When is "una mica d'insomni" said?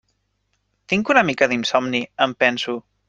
1.15-2.01